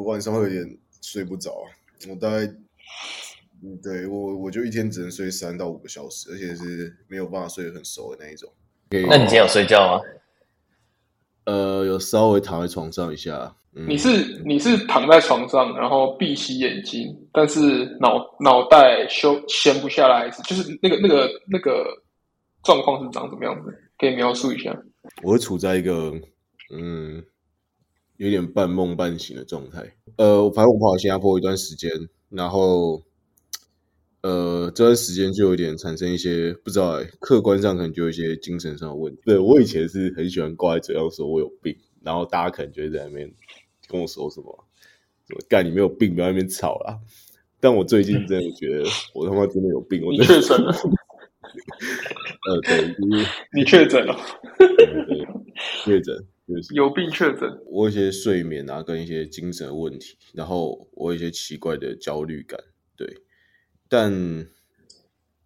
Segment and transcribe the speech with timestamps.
[0.00, 1.62] 我晚上会有点睡不着，
[2.08, 2.38] 我大概，
[3.62, 8.50] 嗯，对我我就一天只能睡三到五个小时，而且是没有办法睡得很熟的那一种。
[8.90, 10.02] 那你今天有睡觉吗？
[11.44, 13.54] 呃，有稍微躺在床上一下。
[13.74, 21.84] 嗯、你是你是躺在床上，然后闭起眼睛，但是脑脑袋休闲不下来，就是那个那个那个
[22.64, 23.72] 状况是长什么样子？
[23.98, 24.74] 可以描述一下？
[25.22, 26.12] 我会处在一个
[26.72, 27.22] 嗯，
[28.20, 29.82] 有点半梦半醒的状态。
[30.16, 31.90] 呃，反正我跑新加坡一段时间，
[32.28, 33.02] 然后
[34.20, 39.22] 呃，这段时间就有点产生一些不知道哎，客观上可能就有一些精神上的问题。
[39.24, 41.74] 对，我以前是很喜欢挂在嘴上说我有病。
[42.02, 43.32] 然后大家可能就会在那边
[43.88, 44.66] 跟我说什么，
[45.26, 46.98] 什么干你没有病，不要在那边吵啦。
[47.58, 50.74] 但我最近真的觉得我他妈真的有病，我确诊了。
[52.46, 54.14] 呃，对，就是你确诊了，
[55.84, 56.26] 确诊就是
[56.74, 57.62] 有病确诊。
[57.66, 62.58] 我有一些睡眠啊，跟一些精神问题，然后我有一些奇怪的焦虑感，
[62.96, 63.22] 对。
[63.88, 64.12] 但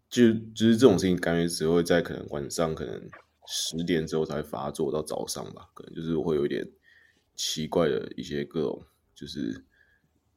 [0.09, 3.11] 就就是这种事情，感觉只会在可能晚上可能。
[3.47, 6.67] 十点之后才发作到早上吧，可能就是我会有一点
[7.35, 9.63] 奇怪的一些各种，就是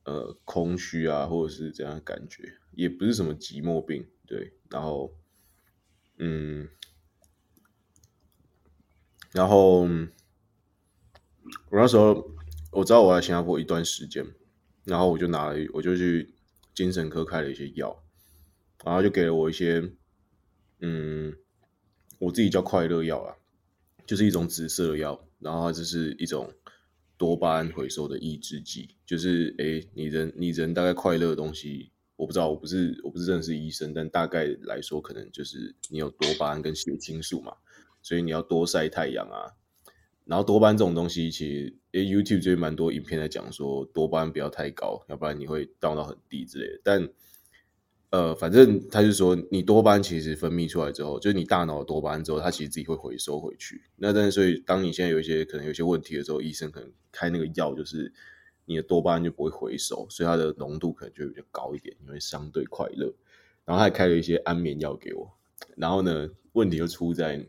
[0.03, 2.43] 呃空虚啊，或者是这样的感觉，
[2.73, 4.51] 也不是什么寂寞病，对。
[4.69, 5.15] 然后，
[6.17, 6.67] 嗯，
[9.31, 9.87] 然后
[11.69, 12.31] 我那时候
[12.71, 14.25] 我知道我在新加坡一段时间，
[14.85, 16.33] 然后我就拿了，我就去
[16.73, 18.03] 精神科开了一些药，
[18.83, 19.91] 然后就给了我一些，
[20.79, 21.35] 嗯。
[22.19, 23.35] 我自己叫快乐药啊，
[24.07, 26.51] 就是一种紫色的药，然后它就是一种
[27.15, 37.55] 多巴胺回收的抑制剂，就是诶，你人你人大概快乐的东西，我不知道，我不是我不是真的是医生，但大概来说，可能就是你有多巴胺跟血清素嘛，
[38.01, 39.53] 所以你要多晒太阳啊，
[40.27, 47.09] 然后多巴胺这种东西，其实 YouTube 最近蛮多影片在讲说多巴胺不要太高，要不然你会掉到很低之类的，但。
[48.09, 53.81] 呃，反正他就说，你多巴胺其实分泌出来之后，就是你大脑多巴胺之后，它其实自己会回收回去。
[53.97, 58.13] 那但是，所以当你现在有一些可能有些问题的时候，医生可能开那个药，就是
[58.63, 63.13] 你的多巴胺就不会回收，所以它的浓度可能就会比较高一点，你会相对快乐。
[63.65, 65.29] 然后他还开了一些安眠药给我。
[65.75, 67.45] 然后呢，问题就出在，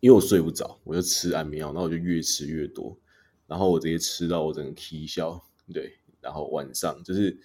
[0.00, 2.98] 因为我睡不着，我就吃安眠药，然后我就越吃越多，
[3.46, 5.40] 然后我直接吃到我整个起笑，
[5.72, 7.38] 对，然后晚上就是。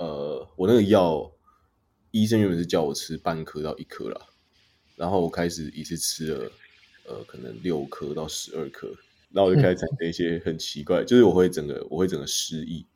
[0.00, 1.28] 呃，我那个药，
[2.12, 4.28] 医生原本是叫我吃半颗到一颗啦，
[4.94, 6.52] 然后我开始一次吃了，
[7.08, 8.86] 呃，可能六颗到十二颗，
[9.32, 12.86] 然后我就开始产生一些很奇怪，就是我会整个我会整个失忆，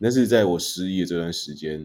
[0.00, 1.84] 但是在我失忆的这段时间，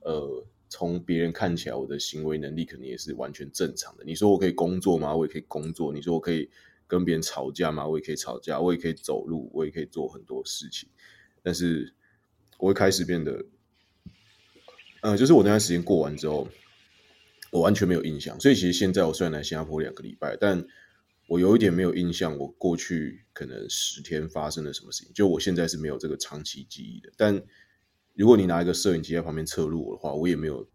[0.00, 4.02] 呃，从别人看起来我的行为能力肯定也是完全正常的。
[4.02, 5.14] 你说我可以工作吗？
[5.14, 5.92] 我也可以工作。
[5.92, 6.50] 你说我可以
[6.88, 7.86] 跟别人吵架吗？
[7.86, 8.58] 我也可以吵架。
[8.58, 10.88] 我也可以走路，我也可以做很多事情，
[11.44, 11.94] 但是
[12.58, 13.44] 我会开始变得。
[15.02, 16.48] 嗯，就是我那段时间过完之后，
[17.52, 18.40] 我完全没有印象。
[18.40, 20.66] 所以其实现在我虽然来新加坡两个礼拜，但
[21.28, 25.12] 我有一点没有印象，我过去可能十天发生了什么事情。
[25.14, 27.12] 就我现在是没有这个长期记忆的。
[27.16, 27.40] 但
[28.14, 30.66] 如果你拿一个摄影机在旁边侧录我的话，我也没有，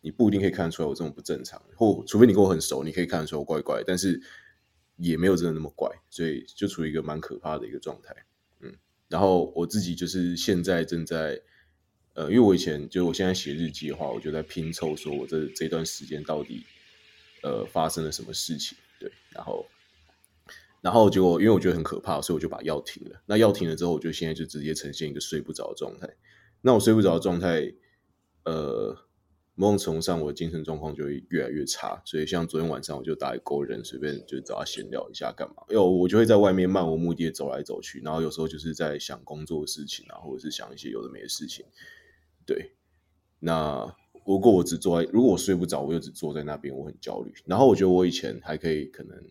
[0.00, 1.60] 你不一定可以看得出来我这种不正常。
[1.74, 4.20] 或除非你跟我很熟，你可以看得出来我怪怪，但是
[4.96, 5.90] 也没有真的那么怪。
[6.10, 8.14] 所以就处于一个蛮可怕的一个状态。
[8.60, 8.74] 嗯，
[9.08, 11.40] 然后我自己就是现在正在。
[12.16, 16.64] 呃，因为我以前就我现在写日记的话，我就在拼凑，说我这这段时间到底
[17.42, 19.66] 呃发生了什么事情，对，然后
[20.80, 23.20] 然后结果因为我觉得很可怕，所以我就把药停了。
[23.26, 26.08] 那药停了之后，我就现在就直接呈现一个睡不着的状态。
[26.66, 27.74] 那我睡不着的状态，
[28.44, 28.96] 呃，
[29.54, 32.00] 某种程度上我的精神状况就会越来越差。
[32.06, 35.56] 所以像昨天晚上，我就打一勾人，随便就找他闲聊一下干嘛？
[35.68, 41.66] 因为我就会在外面漫无目的走来走去，然后有时候就是在想工作的事情啊，或者是想一些有的没的事情。
[42.46, 42.72] 对，
[43.40, 43.94] 那
[44.24, 47.30] 如果我只坐在，如果我睡不着，我就只坐在那边，我很焦虑。
[47.44, 49.22] 然后我觉得我以前还可以，可能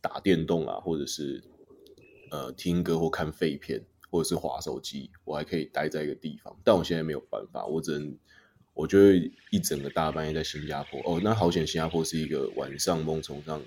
[0.00, 1.40] 打电动啊，或者是
[2.32, 6.56] 呃听歌或看废片，或者是滑手机，我还可以待在一个地方。
[6.64, 8.16] 但我现在没有办法，我只能，
[8.74, 11.00] 我就会一整个大半夜在新加坡。
[11.04, 13.62] 哦，那好险，新加坡是一个晚上梦中上，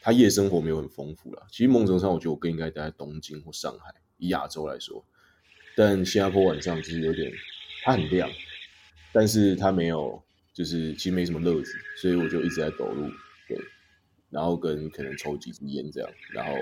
[0.00, 1.46] 它夜生活没有很丰富啦。
[1.50, 5.04] 其实梦中上，我觉得我更应该待在东京或上海，以亚洲来说。
[5.76, 7.32] 但新加坡晚上其实有点。
[7.84, 8.28] 它很亮，
[9.12, 10.20] 但是它没有，
[10.52, 11.72] 就是其实没什么乐子，
[12.02, 13.08] 所以我就一直在走路，
[13.46, 13.56] 对，
[14.28, 16.52] 然后跟可能抽几支烟这样，然后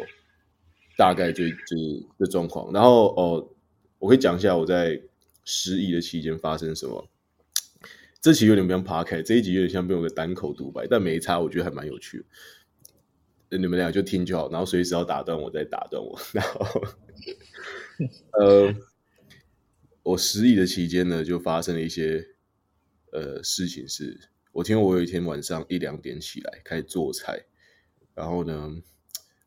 [0.97, 2.73] 大概就就是这状况。
[2.73, 3.49] 然后哦，
[3.99, 5.01] 我可以讲一下我在
[5.45, 7.09] 失忆的期间发生什么。
[8.21, 12.25] 这期有点不像 Podcast，这一集有点像被我的单口独白，但没差，我觉得还蛮有趣
[13.51, 13.59] 的。
[13.59, 16.19] 你们俩就听就好，然后随时要打断我再打断我。
[16.33, 16.83] 然后，
[18.41, 18.75] 呃。
[20.07, 22.23] 我失忆的期间呢，就发生了一些
[23.11, 27.43] 呃事情是，是我听我有一天晚上一两点起来开始做菜，
[28.15, 28.71] 然后呢，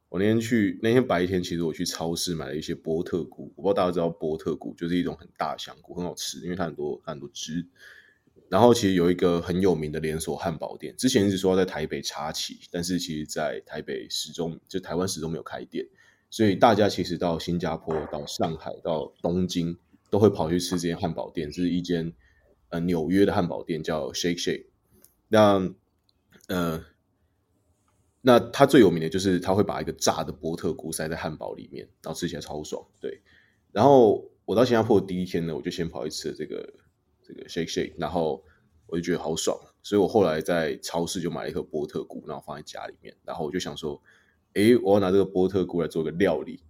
[0.09, 7.65] 我那天去那天白天，其实我去超市买了一些波特菇，我不知道大家知道波特菇就是一种很大香菇，很好吃，因为它很多很多汁。
[8.49, 15.85] 然后其实有一个很有名的连锁汉堡店，之前一直说在台北插旗，但是其实在台北始终就台湾始终没有开店，
[16.29, 19.77] 所以大家其实到新加坡、到上海、到东京
[20.09, 22.13] 都会跑去吃这间汉堡店，这是一间
[22.69, 24.67] 呃纽约的汉堡店，叫 Shake Shake。
[25.27, 25.73] 那
[26.47, 26.85] 呃，
[28.27, 32.85] 那它最有名的就是它会把一个炸的波特菇塞在汉堡里面，然后吃起来超爽。
[32.99, 33.21] 对，
[33.71, 36.73] 然后我到新加坡第一天呢，我就先跑去吃了这个。
[37.29, 38.41] 这个 shake shake，然后
[38.85, 39.53] 我就觉得好爽，
[39.83, 44.01] 所以我后来在超市就买了一颗波特菇，然后放在家里面，然后我就想说，
[44.53, 46.61] 诶，我要拿这个波特菇来做个料理。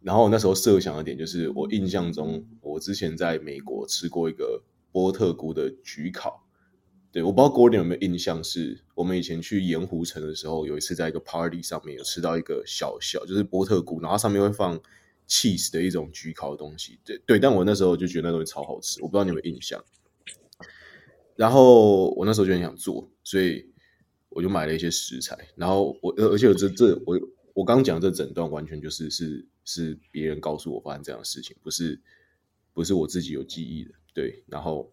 [0.00, 6.43] 然后那时候设想的点就是，我印象中我之前在美国吃过一个波特菇的焗烤，
[7.14, 14.78] 对，我不知道 Gordon 有没有印象是，我们以前去盐湖城的时候，有一次在一个 party 上面有吃到一个小小就是波特菇，然后上面会放。
[15.26, 19.82] cheese 的一种焗烤的东西，对对，但我那时候就觉得那东西超好吃，我不知道你有没有印象。
[21.34, 23.66] 然后我那时候就很想做，所以
[24.28, 25.34] 我就买了一些食材。
[25.56, 27.18] 然后我而且我这这我
[27.54, 31.98] 我刚讲这整段完全就是是是别人告诉我发生这样的事情，不是
[32.74, 33.92] 不是我自己有记忆的。
[34.12, 34.92] 对，然后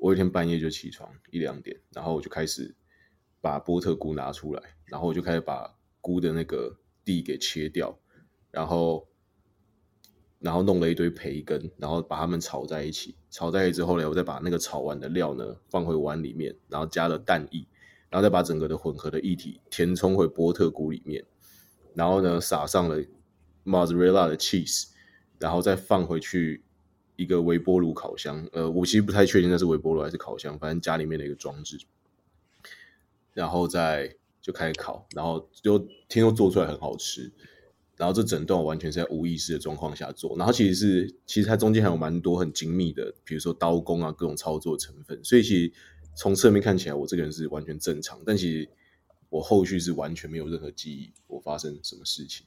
[0.00, 2.74] 我有一天半夜就起床一两点，然后我就开始
[3.40, 7.96] 把波特菇拿出来，然后我就开始把菇的那个蒂给切掉，
[8.50, 9.06] 然后。
[10.42, 13.14] 然后弄了一堆培根，然后把它们炒在一起。
[13.28, 17.68] 炒在一起之后呢，我再把那个炒完的料呢放回碗里面，然后加了蛋液，
[18.08, 21.22] 然后再把整个的混合的液体填充回波特菇里面，
[21.92, 23.04] 然后呢撒上了
[23.66, 24.86] mozzarella 的 cheese，
[25.38, 26.64] 然后再放回去
[27.20, 28.48] 一个微波炉烤箱。
[28.52, 31.78] 呃，我其实不太确定那是微波炉还是烤箱，反正家里面的一个装置。
[33.34, 35.78] 然后再就开始烤，然后就
[36.08, 37.30] 听说做出来很好吃。
[37.96, 45.72] 然后这整段我完全是在无意识的状况下做，然后其实是其实它中间还有蛮多很精密的，比如说刀工啊，各种操作成分，所以其实
[46.14, 48.66] 从侧面看起来我这个人是完全正常，但其实
[49.28, 52.46] 我后续是完全没有任何记忆我发生什么事情。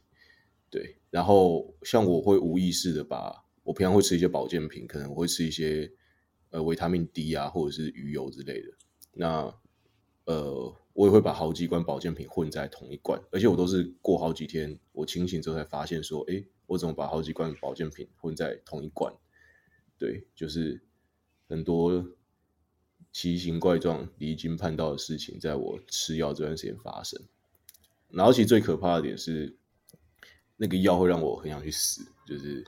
[0.72, 5.92] 对，然后像我会无意识的把我平常会吃一些保健品，可能我会吃一些
[6.52, 8.68] 呃维他命 D 啊，或者是鱼油之类的，
[9.14, 9.54] 那
[10.26, 10.76] 呃。
[10.96, 19.12] 我也会把好几罐保健品混在同一罐，而且我都是过好几天，我清醒之后才发现说，诶，我怎么把好几罐保健品混在同一罐？
[19.98, 20.84] 对，就是
[21.50, 22.06] 很多
[23.12, 27.20] 奇形怪状、离经叛道的事情，在我吃药这段时间发生。
[28.10, 29.58] 然后，其实最可怕的点是，
[30.58, 32.06] 那个药会让我很想去死。
[32.28, 32.64] 就是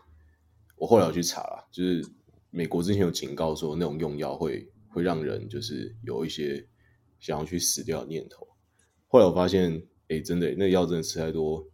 [0.75, 2.05] 我后来有去查了，就是
[2.49, 6.67] 美国之前有警告说，那种用药会会让人就是有一些。
[7.17, 8.45] 想要去死掉的念头，
[9.07, 11.65] 后来我发现，哎，真的，那个药真的吃太多，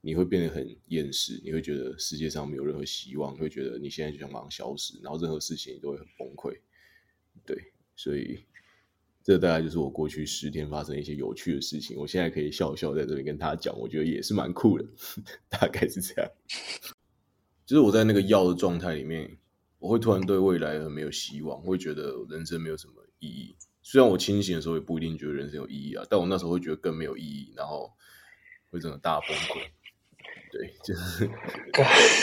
[0.00, 6.56] 你会变得很厌世，你会觉得世界上没有任何希望，会觉得你现在就想马上消失，然后任何事情你都会很崩溃。
[7.44, 8.44] 对，所以
[9.24, 11.96] 这大概就是我过去十天发生一些有趣的事情。
[11.96, 14.84] 我现在可以笑笑在这里跟他讲，我觉得也是蛮酷的，
[15.48, 16.30] 大概是这样。
[17.64, 19.38] 就是我在那个药的状态里面，
[19.78, 23.56] 我会突然对未来很没有希望，会觉得人生没有什么意义。
[23.82, 27.90] 虽然我清醒的时候也不一定觉得人生有意义啊，但我那时候会觉得更没有意义，然后
[28.70, 29.60] 会整个大崩溃。
[30.52, 31.30] 对， 就是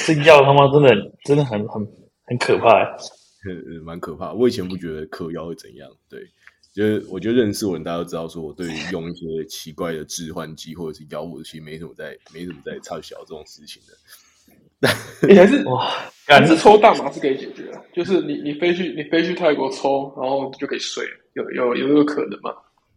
[0.05, 1.85] 这药他妈真的真的很很
[2.25, 2.95] 很可怕，
[3.49, 4.31] 嗯，蛮可怕。
[4.31, 6.29] 我以前不觉得嗑药会怎样，对，
[6.71, 13.93] 就是我觉得认识我人大家都知道，说我对于用一些奇怪的致幻剂或者是药物，其实没什么在没什么在插小这种事情的。
[15.27, 15.88] 你还是哇，
[16.25, 22.53] 还是抽大麻是可以解决的，就是你你飞去你飞去泰国抽，然后就可以睡，有有有这个可能吗？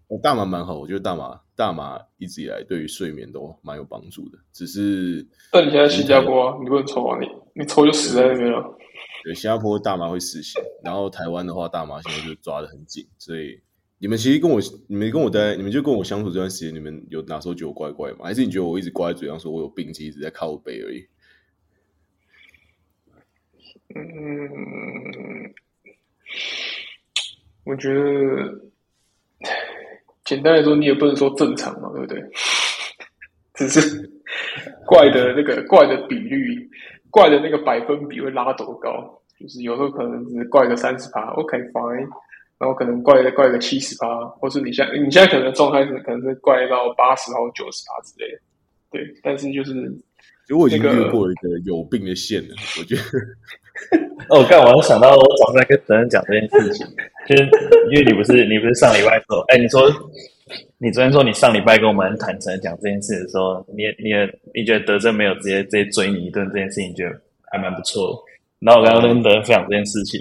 [0.09, 8.63] 我大麻蛮好，我觉得大麻大麻一直以来对于睡眠都蛮有帮助的，只是但你现在新加坡啊，你不能抽啊，你你抽就死在那边了。
[9.25, 13.59] 对，新加坡大麻会死刑，然后台湾的话，大麻现在就抓的很紧，所以
[13.99, 18.19] 你们其实跟我你们跟我待，你们就跟我相处这段时间，你们有哪时候觉得我怪怪吗？
[18.25, 21.07] 还是你觉得我一直挂在嘴上说我有病，其实一直在靠背而已？
[23.95, 25.55] 嗯，
[27.65, 28.61] 我觉得
[30.25, 32.23] 简单来说，你也不能说正常嘛，对不对？
[33.55, 34.11] 只是
[34.87, 36.69] 怪的那个怪的比率，
[37.11, 39.21] 怪的那个百分比会拉多高？
[39.39, 42.09] 就是有时候可能只怪个三十趴，OK fine，
[42.59, 48.39] 然后可能怪的怪个七十趴，或是你现在你现在可能状态是可能是怪到八十或九十趴之类的，
[48.91, 49.21] 对。
[49.23, 49.93] 但是就是。
[50.49, 53.03] 如果已经越过一个有病的线了， 我觉得
[54.29, 56.87] 哦，刚我想到我早上跟德恩讲这件事情，
[57.29, 57.43] 就是
[57.91, 59.91] 因为你不是你不是上礼拜说，哎，你说
[60.79, 67.19] 你昨天说你上礼拜跟我们很坦诚的讲这件事的时候，你你也你觉得德正没有直接直接追你一顿这件事情，你觉得
[67.51, 68.19] 还蛮不错的。
[68.61, 70.21] 然后我刚刚跟德恩分享这件事情，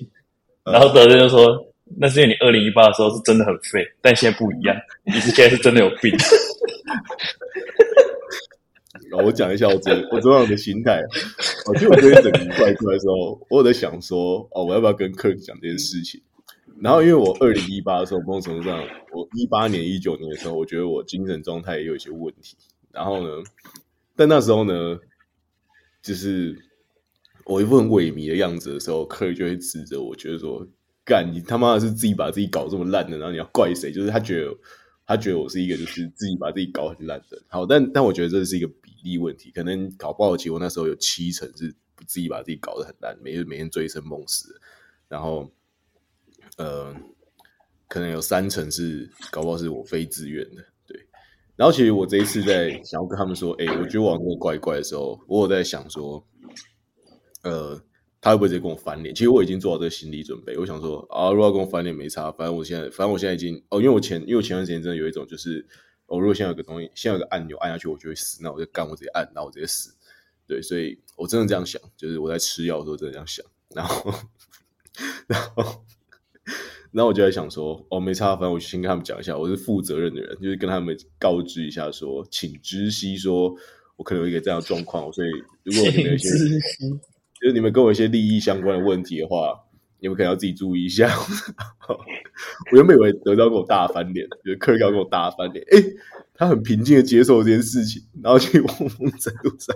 [0.66, 1.66] 然后德正就说，
[2.00, 6.16] 那是因为你二零一八的时候是真的很废，但现在不一样，你是现在是真的有病。
[9.12, 11.04] 然后我讲一下我昨我昨晚的心态。
[11.68, 16.22] 我记得我昨天整个礼拜出来的时候，我有在想说，哦，我要不要跟 Kirk 讲这件事情？
[16.80, 18.80] 然后因为我二零一八的时候，某种程度上，
[19.12, 22.56] 我一八年、一九年的时候，我觉得我精神状态也有一些问题。
[22.92, 23.44] 然后呢，
[24.16, 24.98] 但那时候呢，
[26.02, 26.58] 就是
[27.46, 30.66] 我一副很萎靡的样子的时候，Kirk 就会指责我，觉得说，
[31.04, 33.92] 干你他妈的是自己把自己搞这么烂的，然后你要怪谁？
[33.92, 34.56] 就是他觉得
[35.06, 37.40] 他觉得我是一个就是自己把自己搞很烂的。
[37.50, 38.68] 好，但但我觉得这是一个。
[39.04, 41.74] 力问题，可能搞不好，其实我那时候有七成是
[42.08, 44.60] 自己把自己搞得很烂，每日每天醉生梦死，
[45.08, 45.52] 然后
[46.58, 46.96] 呃，
[47.88, 51.00] 可能有三成是搞不好是我非自愿的，对。
[51.56, 56.26] 然后其实我这一次在想要跟他们说，哎、我觉得我那个怪怪的时候，我有在想说，
[57.44, 57.80] 呃，
[58.20, 59.14] 他会不会直接跟我翻脸？
[59.14, 65.68] 其实我已经做好这个心理准备，我想说啊，如果要跟我翻脸没差，反正我现在，反正我现在已经哦，因为我前因为我前段时间真的有一种就是。
[66.12, 69.96] 我、哦、如果现在有个东西，现在有个按钮按下去，我就会死，那我就干，我直接按，然后我直接死。
[70.46, 73.46] 对，所以我真的这样想，就是我在吃药的时候真的这样想。
[73.70, 74.14] 然后，
[75.26, 75.86] 然后，
[76.92, 83.56] 然后我就在想说，哦，没差，反正我先跟他们讲一下，我是负责任的人，就是跟他们告知一下说，说请知悉，说
[83.96, 85.30] 我可能有一个这样的状况，所以
[85.64, 89.58] 如果你们有一些，就是你们跟我一些利益相关的问题的话。
[90.02, 91.08] 你们可能要自己注意一下。
[91.88, 95.64] 我原本以为德昭跟我大翻脸，觉得克尔要跟我大翻脸。
[95.72, 95.78] 哎，
[96.34, 99.76] 他很平静的接受这件事情，然后去汪峰在路上，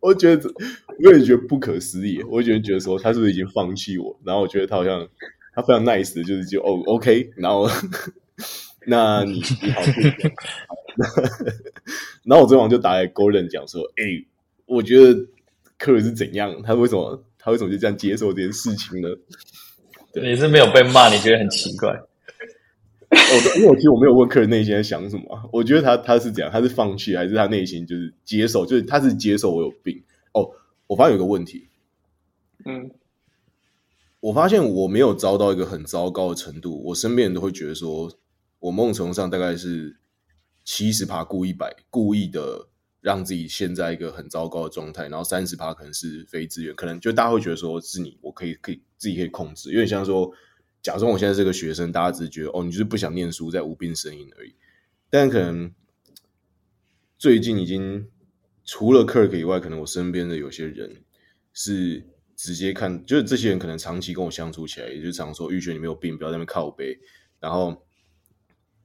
[0.00, 0.50] 我觉得
[1.02, 2.22] 我也觉得不可思议。
[2.24, 4.20] 我觉得觉得说他是不是已经放弃我？
[4.24, 5.08] 然后我觉得他好像
[5.54, 7.66] 他非常 nice 的，就是就哦 OK，然后
[8.86, 9.80] 那你你好，
[12.24, 14.26] 然后我昨晚就打给 Gordon 讲说，哎，
[14.66, 15.26] 我觉得
[15.78, 16.60] 克尔是怎样？
[16.62, 17.24] 他为什么？
[17.44, 19.08] 他为什么就这样接受这件事情呢？
[20.12, 21.90] 对，你是没有被骂，你觉得很奇怪？
[21.90, 25.50] 哦，因为我其实我没有问客人内心在想什么。
[25.52, 26.50] 我觉得他他是怎样？
[26.52, 28.64] 他是放弃，还是他内心就是接受？
[28.64, 30.00] 就是他是接受我有病。
[30.32, 30.48] 哦，
[30.86, 31.66] 我发现有个问题。
[32.64, 32.90] 嗯，
[34.20, 36.80] 我发现我没有遭到一个很糟糕的程度。
[36.84, 38.10] 我身边人都会觉得说，
[38.60, 39.96] 我某种程度上大概是
[40.64, 42.68] 七十趴故意摆故意的。
[43.02, 50.32] 让自己陷在一个很糟糕的状态，然后三十趴可能是非自愿，可能就大家会觉得说是你，我可以可以自己可以控制，有点像说，
[50.80, 54.54] 假装我现在是个学生，大家只是觉得哦，你就是不想念书，在无病呻吟而已。
[55.10, 55.74] 但可能
[57.18, 58.08] 最近已经
[58.64, 61.02] 除了 Kirk 以外，可能我身边的有些人
[61.52, 62.06] 是
[62.36, 66.96] 直接看，就是这些人可能长期跟我相处起来，也就是常说玉璇你没有病，不要在那边靠背。
[67.40, 67.84] 然后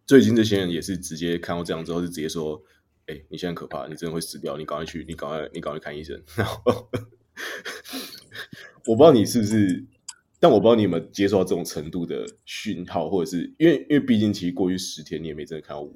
[0.07, 2.59] 最近这些人也是直接看到这样之后，就直接说。
[3.07, 6.21] 哎、欸，你现在可怕，你真的会死掉，你赶快去，你赶快，你赶快看医生。
[6.35, 6.61] 然后
[8.85, 9.85] 我不知道你是不是，
[10.39, 15.91] 但我不知道你有没有接受到这种程度的讯号，或者是因为，因为毕竟其实过去十天你也没真的看到我，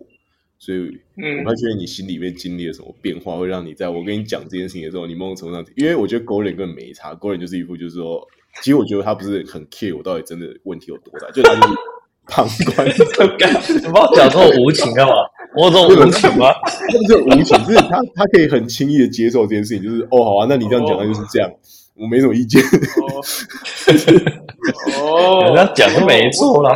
[0.57, 0.79] 所以
[1.17, 8.25] 我还觉得你心里面经历了什么变化，会让你在我跟你讲这件事情的时候，你某种程度上，因为我觉得 Gordon 根本没差，Gordon 就是一副就是说，
[8.61, 11.73] 其实我觉得他不是很 care 我到底真的问题有多大，就他就是
[12.27, 12.93] 旁观，你
[13.89, 15.13] 不要讲这么无情干嘛？
[15.55, 16.47] 我有这种无情吗？
[16.63, 21.55] 他不是无情，就是他他可以很轻易的接受这件事情，就是哦，好啊，那你这样讲，那就是这样，哦、
[21.95, 22.61] 我没什么意见。
[24.99, 26.73] 哦，人家讲的没错啦，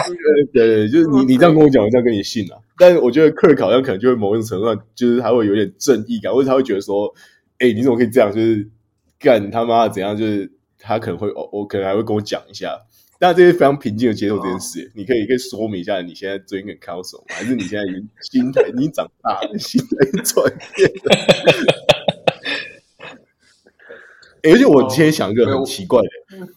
[0.54, 2.58] 对对，就是你你这样跟我讲，我这样跟你信啊。
[2.78, 7.08] 但是我觉得克尔好像可能就会某种程度上，就是他会有点正义感，或者他会觉得说，
[7.60, 8.30] 哎、欸，你怎么可以这样？
[8.32, 8.68] 就是
[9.18, 10.18] 干他妈怎样？
[10.18, 12.78] 就是他可能会哦，我可能还会跟我讲一下。
[13.26, 21.10] 那这些非常平静的接受这件事，你可以可以说明一下，你现在最近很靠手，还是你现在已经心态已经长大了，心态转变了？
[24.44, 26.48] 而且我今天想一个很奇怪的，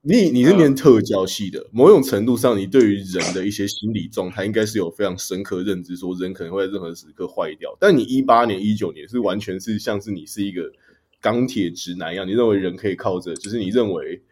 [0.00, 7.76] 你你是念特教系的，某种程度上，你对于人的一些心理状态，应该是有非常深刻认知，说人可能会在任何时刻坏掉。
[7.78, 10.72] 但你一八年、一九年是完全是像是你是一个
[11.20, 14.22] 钢铁直男一样，你认为人可以靠着，就是你认为。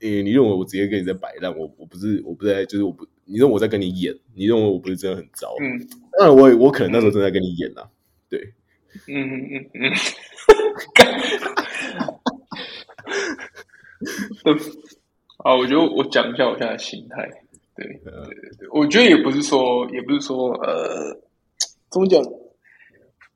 [0.00, 1.50] 诶、欸，你认为我直接跟你在摆烂？
[1.56, 4.14] 我我不是，我不在，就是我不，你认为我在跟你演？
[4.34, 5.54] 你认为我不是真的很糟？
[5.60, 5.80] 嗯，
[6.18, 7.88] 当然我我可能那时候正在跟你演呐、啊，
[8.28, 8.38] 对，
[9.08, 9.90] 嗯嗯嗯
[15.38, 17.26] 啊，我觉得我讲一下我现在的心态，
[17.74, 18.12] 对，对对
[18.58, 21.10] 对，我觉得也不是说，也不是说，呃，
[21.90, 22.22] 怎么讲，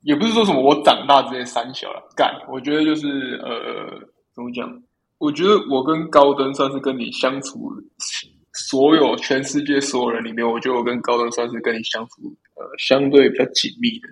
[0.03, 3.99] 也不是说什么我长大这些三小了，干，我觉得就是呃，
[4.35, 4.83] 怎么讲？
[5.21, 7.71] 我觉得我跟高登算是跟你相处，
[8.55, 12.23] 所有全世界所有人里面，我觉得我跟高登算是跟你相处
[12.57, 14.09] 呃相对比较紧密的。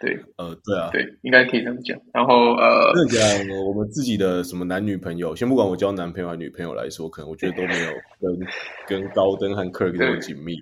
[0.00, 1.98] 对，呃，对啊，对，应该可以这么讲。
[2.14, 3.22] 然后呃，这讲
[3.66, 8.46] 我们自己的什么男女朋友，先不管我交男朋友还是女朋友来说，可能我觉得都没有跟
[9.02, 10.54] 跟高登和 Kirk 那么紧密。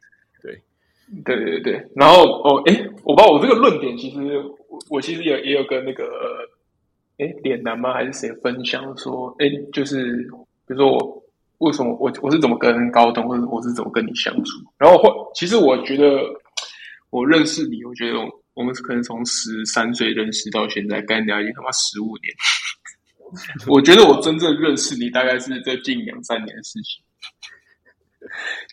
[0.42, 0.60] 对，
[1.24, 1.88] 对对对。
[1.94, 4.18] 然后哦，哎，我把我这个论点，其实
[4.68, 6.04] 我我其实也也有跟那个。
[7.18, 7.92] 哎，脸男吗？
[7.92, 9.34] 还是谁分享说？
[9.38, 10.16] 哎，就是
[10.66, 11.22] 比如说我
[11.58, 14.58] 为什么我我是怎么跟高登，或者我是怎么跟你相处？
[14.76, 16.20] 然后或其实我觉得
[17.10, 18.18] 我认识你，我觉得
[18.54, 22.34] 我们可能从十三岁认识到现在，干掉已经他妈十五年。
[23.66, 27.02] 我觉得我真正认识你，大概是这近两三年的事情。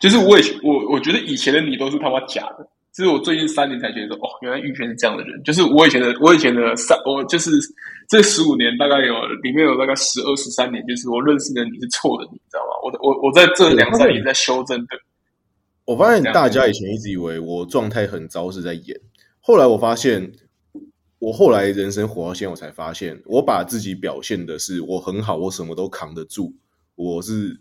[0.00, 2.68] 就是我以前我我觉得以前的你都是他妈假的。
[2.92, 5.42] 其实我最近三年才觉得说，哦，原来玉轩是这样的人。
[5.42, 7.50] 就是我以前的，我以前的三，我就是
[8.06, 12.76] 这十五年大概有里面有大概十二十三年，就是我认识的你是错的，你知道吗？
[12.82, 14.88] 我我我在这两三年在修正的。
[15.86, 19.00] 我发现大家以前一直以为我状态很糟是在演，
[19.40, 20.30] 后来我发现，
[21.18, 26.52] 我后来人生活到现在，我才发现，我把自己表现的是我很好，我什么都扛得住，
[26.94, 27.58] 我是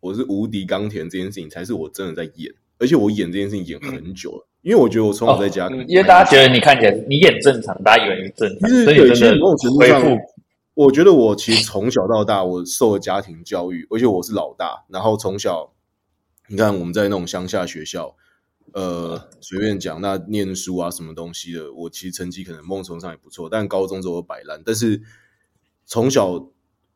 [0.00, 4.44] 我是无敌钢铁这件事情，才是我真的在演，而且我演这件事情演很久了。
[4.44, 9.46] 嗯因为我觉得我从小在家、因为大家觉得你看起来你演正常，大家以为你正常，所以真的
[9.76, 10.18] 恢复。
[10.74, 14.84] 我觉得我其实从小到大，我受了家庭教育，而且我是老大。
[14.88, 15.72] 然后从小，
[16.48, 18.14] 你看我们在那种乡下学校，
[18.72, 24.60] 呃，随便讲，那念书啊什么东西的，我其实成绩可能某种程度上也不错，但高中之后摆烂。
[24.66, 25.00] 但是
[25.86, 26.48] 从小，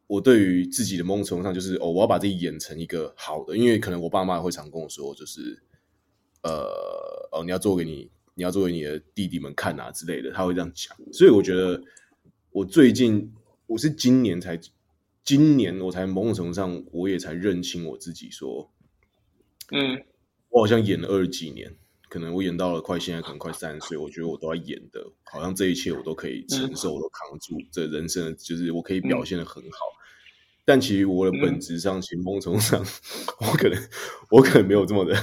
[0.09, 5.63] 我对于自己的某种程度上，就是哦，我要把自己演成一个好的，因为可能我爸妈会常跟我说，就是。
[6.45, 6.69] 呃
[7.33, 10.97] 哦，你要做给你，你要做给你的弟弟们看啊之类的，他会这样讲。
[11.13, 11.83] 所以我觉得，
[12.51, 13.33] 我最近
[13.67, 14.61] 我是今年才，
[15.25, 18.71] 今年我才某种程度上，我也才认清我自己，说，
[19.71, 20.05] 嗯，
[20.51, 21.75] 我好像演了二十几年，
[22.11, 29.79] 可能我演到了快现在可能快三十岁，我觉得我都要演的，好像这一切我都可以承受，我都扛住，这人生就是我可以表现的很好。
[30.65, 32.81] 但其实我的本质上，其实某种上，
[33.41, 33.79] 我可能
[34.31, 35.15] 我可能没有这么的，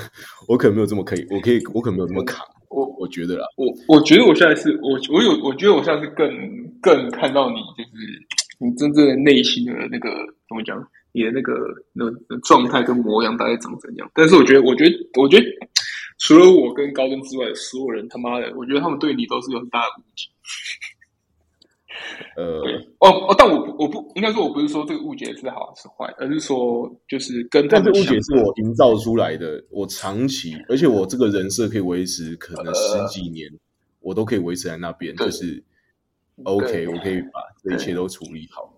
[0.47, 2.45] 我可能没有这么可以，我可以我可能没有这么扛。
[2.69, 6.29] 我我觉得啦，我我觉得我现在是我我有我觉得我现在是更
[6.81, 7.89] 更看到你，就是
[8.59, 10.09] 你真正的内心的那个
[10.47, 10.77] 怎么讲，
[11.13, 11.53] 你的那个
[11.93, 12.05] 那
[12.43, 14.11] 状态跟模样大概长怎样？
[14.13, 15.45] 但是我觉得，我觉得，我觉得
[16.19, 20.29] 除了我跟高登之外所有人，他妈的，我觉得他们对你都是有很大的误解。
[22.35, 22.61] 呃，
[22.99, 27.67] 哦哦，但我我不应该说，我不是说这个误解是好是坏，而是说就是跟。
[27.67, 33.57] 但是误解是我营造出来的，我长期，而且我这个人设可以维持可能十几年，呃、
[33.99, 35.63] 我都可以维持在那边，就是
[36.43, 38.73] OK，我可以把这一切都处理好。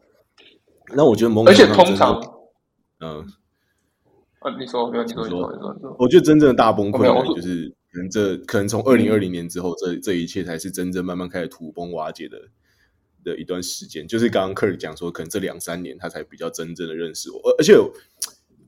[0.96, 2.20] 那我觉得某种，而且通常，
[3.00, 3.26] 嗯，
[4.40, 12.38] 啊，你说，你说，你说，你说，我觉得真正的大崩溃就是可能这可能从二零二零年之后，这这一切才是真正慢慢开始土崩瓦解的。
[13.24, 17.76] 的一段时间，就是刚刚 Kirk 讲说，可能这两三年他才比较真正的认识我，而而且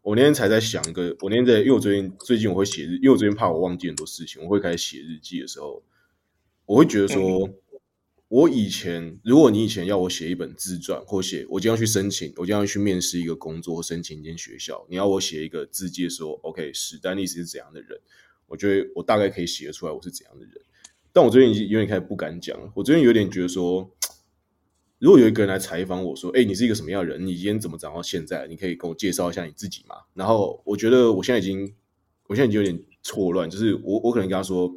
[0.02, 5.82] 我，那天才在想一个，我那天在，因为我最近最近我会写日，因为我最近怕我忘记很多事情，我会开始写日记的时候，
[6.66, 7.54] 我会觉得说，嗯、
[8.28, 17.98] 我以前如果你以前要我写一本自传，或写我今天要去申请，我今天要去面试一个工作或申请一间学校，你要我写一个自介说，OK，史丹利是怎样的人，
[18.48, 20.54] 我觉得我大概可以写得出来我是怎样的人，
[21.14, 23.90] 但我最近已经有点开始不敢讲，我最近有点觉得说。
[25.04, 27.28] 如果有一个人来采访我说：“哎，你是一个什么样的人？
[27.28, 28.48] 你今天怎么长到现在？
[28.48, 31.76] 你可以跟我介绍一下你自己吗？”然后我觉得我现在已经，
[32.28, 34.74] 我现在已经有点错乱，就是我我可能跟他说：“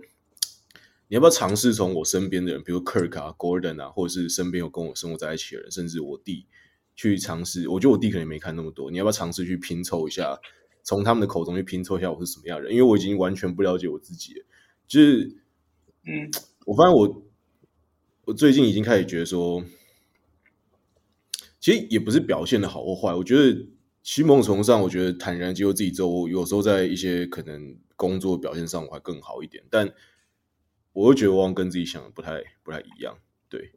[1.07, 6.47] 你要不要尝试从我身边的人，比如 Kirk 啊、Gordon 啊，或者是身边有跟我生活在一起的人，甚至我弟，
[6.97, 7.69] 去尝试？
[7.69, 10.37] 我觉得我弟可能没看那么多，你要不要尝试去拼凑一下，
[10.83, 12.73] 从他们的口中去拼凑一下我是什么样的人？
[12.73, 14.45] 因为我已经完全不了解我自己了。
[14.89, 15.37] 就是，
[16.05, 16.29] 嗯，
[16.65, 17.23] 我发现我
[18.25, 19.63] 我最近已经开始觉得说。”
[21.67, 23.53] 其实也不是表现的好或坏，我觉得
[24.01, 29.93] 其实某种程度上，我觉得坦然接受自己之后，有时候在一些可能工作表现上我还更好一点，但
[30.93, 33.19] 我会觉得往往跟自己想的不太不太一样。
[33.49, 33.73] 对，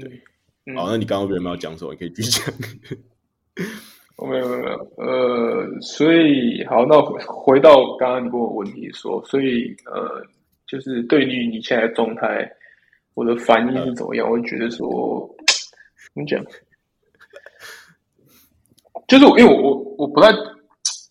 [0.00, 0.20] 对，
[0.66, 1.92] 嗯、好，那你刚刚为什么要讲什么？
[1.92, 2.52] 你可以继续讲。
[4.18, 10.26] 我没有没有没有，呃，所以好，那回到刚刚你问我问题说，所以呃，
[10.66, 12.50] 就是对于你现在的状态，
[13.14, 14.26] 我的反应是怎么样？
[14.26, 15.36] 嗯、我会觉得说，
[16.12, 16.44] 怎么讲？
[19.08, 20.28] 就是因为我我我不太，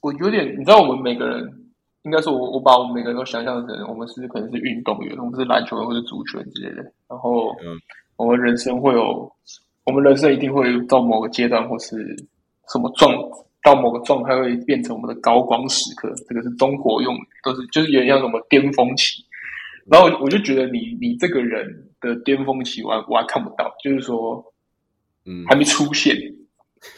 [0.01, 1.43] 我有点你知道，我们每个人
[2.03, 6.83] 应该说我我把我们每个人都想象成我们是可能是运动员，我们是篮球员或者足球员之类的。
[7.09, 7.53] 然后，
[8.15, 9.29] 我们人生会有
[9.83, 11.97] 我们人生一定会到某个阶段或是
[12.71, 13.11] 什么状，
[13.63, 16.13] 到某个状态会变成我们的高光时刻。
[16.29, 19.23] 这个是中国用，都是就是有点像什么巅峰期。
[19.89, 21.67] 然后我就觉得你你这个人
[21.99, 24.43] 的巅峰期我还我还看不到，就是说，
[25.25, 26.15] 嗯，还没出现。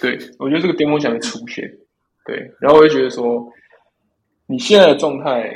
[0.01, 1.63] 对，我觉得这个巅峰期还没出现。
[2.25, 3.47] 对，然后我就觉得说，
[4.47, 5.51] 你现在的状态，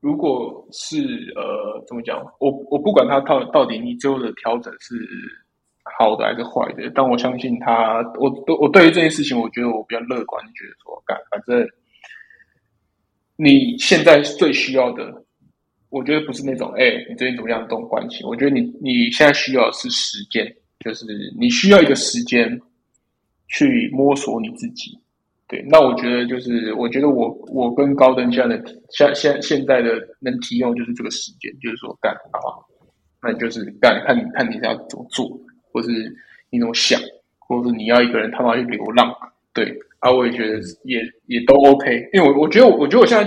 [0.00, 0.98] 如果是
[1.36, 4.94] 呃怎么讲，我我不管他到到底你最后的调整是
[5.98, 11.66] 好的还是坏的，但我相信他，我都我对于这件事情，我觉得我比较乐观，觉得说，干，反正
[13.36, 15.24] 你现在最需要的。
[15.90, 18.22] 我觉得不是那种，哎、你最近怎么样这种关系？
[18.22, 20.46] 我觉得你你现在需要的是时间，
[20.80, 21.06] 就是
[21.40, 22.60] 你需要一个时间
[23.48, 24.98] 去摸索你自己。
[25.46, 32.38] 对，那我觉得就是，我觉得我我跟高登现在的现现现在的能提供就是这个时间，就是说干啊，
[33.22, 35.26] 那就是干，看你看你是要怎么做，
[35.72, 35.90] 或是
[36.50, 37.00] 你怎么想，
[37.38, 39.10] 或是你要一个人他妈去流浪，
[39.54, 43.24] 对，啊，我也觉得也也都 OK，因为我我觉得我觉得我现在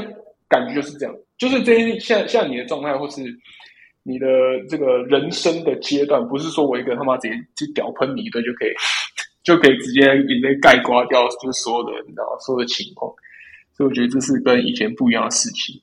[0.47, 1.15] 感觉就是这样。
[1.39, 3.23] 就是这些像像你的状态，或是
[4.03, 4.27] 你的
[4.69, 8.69] 这个人生的阶段，不是说我一个他妈直接去屌喷你一顿就可以，
[9.43, 13.11] 就可以直接直接盖刮掉，就是所有的你知道所有的情况。
[13.73, 15.81] 所以我觉得这是跟以前不一样的事情，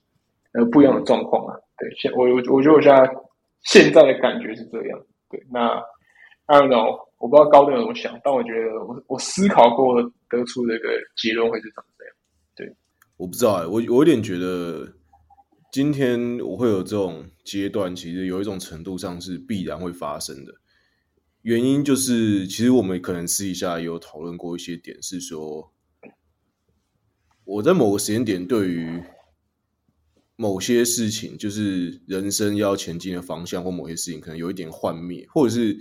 [0.52, 1.56] 呃，不一样的状况啊。
[1.76, 3.10] 对，现我我我觉得我现在
[3.62, 5.00] 现在的感觉是这样。
[5.30, 5.82] 对，那
[6.46, 12.14] I don't know，我不知道高登有怎么想，但我觉得我我思考过得出这个结论会是长这样。
[12.54, 12.76] 对，
[13.16, 14.86] 我不知道哎、我我有点觉得。
[15.70, 20.52] 今天我会有这种阶段，其实有一种程度上是必然会发生的。
[21.42, 25.72] 原因就是，其实我们可能私底下有讨论过一些点，是说
[27.44, 29.02] 我在某个时间点对于
[30.36, 35.78] 某些事情，就是人生要前进的方向或某些事情，可能有一点幻灭，或者是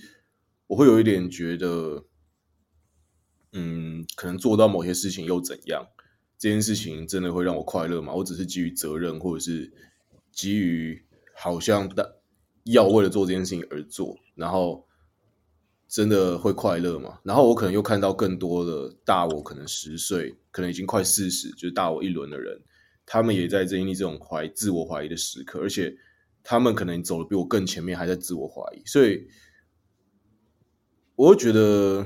[0.68, 2.06] 我会有一点觉得，
[3.54, 5.86] 嗯，可能做到某些事情又怎样？
[6.40, 8.14] 这件事情真的会让我快乐吗？
[8.14, 9.74] 我只是基于责任，或者是
[10.32, 11.04] 基于
[11.36, 12.22] 好像的
[12.64, 14.88] 要为了做这件事情而做，然后
[15.88, 17.20] 真的会快乐吗？
[17.24, 22.62] 然后我可能又看到更多的大我可能十岁，可能已经快四十，就是大我一轮的人，
[23.06, 25.96] 他们也在经历这种怀自我怀疑的时刻，而且
[26.44, 29.28] 他们可能走得比我更前面，还在自我怀疑，所以
[31.16, 32.06] 我会觉得。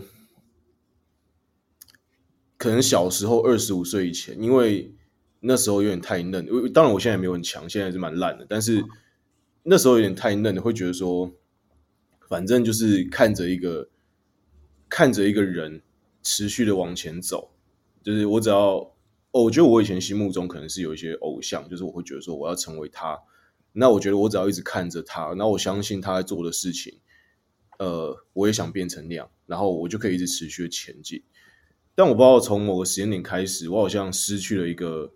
[2.57, 4.93] 可能小时候二十五岁以前，因为
[5.39, 6.45] 那时候有点太嫩。
[6.71, 8.45] 当然，我现在没有很强，现在是蛮烂的。
[8.47, 8.85] 但是
[9.63, 11.31] 那时候有点太嫩，会觉得说，
[12.31, 13.89] 反正就是看着一个
[14.87, 15.81] 看着一个人
[16.23, 17.51] 持续的往前走，
[18.01, 18.77] 就是我只要
[19.31, 23.19] 哦，我觉得我以前心目中可能是有一些偶像，就是我会觉得说我要成为他。
[23.73, 26.99] 那我觉得我只要一直看着他，那我相信他在做的事情，
[27.79, 31.21] 呃，我也想变成那样，然后我就可以一直持续的前进。
[31.95, 35.11] 但我不知道从某个时间点开始，我好像失去了一个，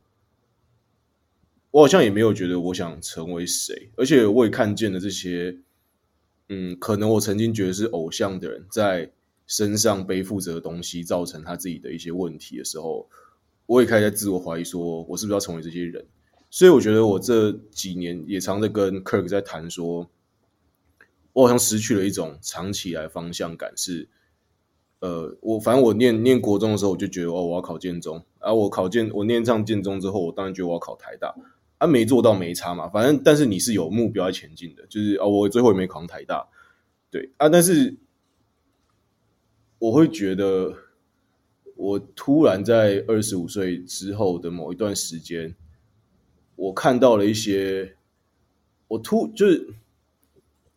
[1.71, 5.57] 我好像也没有觉得我想成为谁，而且我也看见了这些，
[6.49, 9.11] 嗯，可能我曾经觉得是偶像的人在
[9.47, 13.07] 身上背负着东西，造成他自己的一些问题的时候，
[13.65, 16.05] 我也开始在自我怀疑，说我是不是要成为这些人？
[16.49, 20.09] 所以我觉得我这几年也常在跟 Kirk 在谈，说
[21.33, 24.07] 我好像失去了一种长期来方向感，是。
[25.01, 28.25] 呃，我反正我念念国中的时候，我就觉得哦，我要考建中。
[28.39, 31.35] 啊，我考建，我念上建中之后，我当然觉得我要考台大。
[31.77, 36.47] 啊，没做到没差嘛，反正但是你是有目标在前进的，就是啊，我最后也没考上台大。
[37.11, 37.95] 对啊，但是
[39.79, 40.73] 我会觉得，
[41.75, 45.55] 我突然在二十五岁之后的某一段时间，
[46.55, 47.95] 我看到了一些，
[48.87, 49.73] 我突就是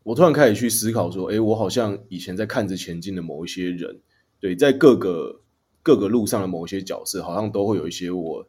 [0.03, 4.01] 我突然开始去思考说，诶，我好像以前在看着前进的某一些人。
[4.41, 5.41] 对，在各个
[5.83, 8.49] 各个路上的某一些角色，好像都会有一些我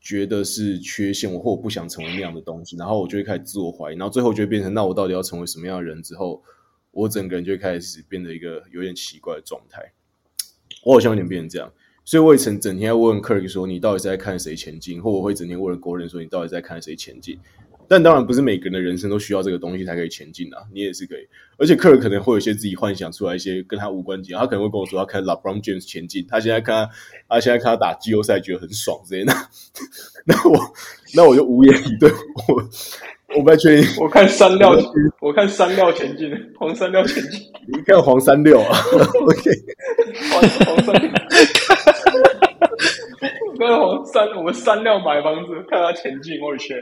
[0.00, 6.02] 觉得是缺陷，我或我不想成为那样的东西，然后我就会开始自我怀疑，然后最后就会变成，那我到底要成为什么样的人？
[6.02, 6.42] 之后，
[6.90, 9.92] 我整个人就会开始变得一个有点奇怪的状态。
[10.84, 11.72] 我好像有点变成这样，
[12.04, 17.38] 所以我也曾整天在问客人说：“你到底是在看谁前进？”或我会整天问国人说：“你到底在看谁前进？”
[17.88, 21.26] 但当然不是每个人的人生都需要这个东西才可以前进啊，你也是可以。
[21.56, 26.86] 而且克尔可能会有一些自己幻想出来一些跟他无关系，他可能会跟我说他看 LeBron James 前进，他现在看
[27.28, 29.32] 他，他现在看他打季后赛觉得很爽之类的。
[30.26, 30.58] 那我
[31.14, 32.10] 那我就无言以对，
[32.48, 33.88] 我我不太确定。
[33.98, 34.76] 我看三料，
[35.20, 37.40] 我看三料前进，黄三料前进。
[37.66, 39.50] 你看黄三料啊？OK，
[40.30, 41.10] 黄黄三六。
[43.58, 46.74] 跟黄三，我们三料买房子，看他前进，我去。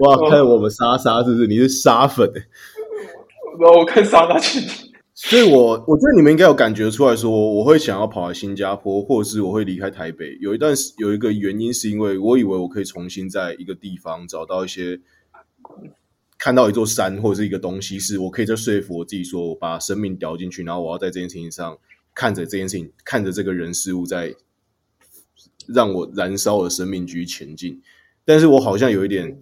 [0.00, 1.46] 哇，看我们莎莎是不是？
[1.46, 2.26] 你是沙粉？
[3.60, 4.88] 然后我看莎莎前进。
[5.14, 10.38] 所以我我觉得你们应该有感觉出来说，我会想要跑来新加坡，或者是我会离开台北。
[10.40, 15.00] 有一段时有一个原因，是因为我以为我可以重新在一个地方找到一些，
[16.38, 21.76] 看到一座山或者是一个东西，是我可以再说服我自己，说我把生命掉进去，然后我要在这件事情上
[22.14, 24.32] 看着这件事情，看着这个人事物在
[25.66, 27.80] 让我燃烧我的生命继续前进。
[28.24, 29.40] 但是我好像有一点。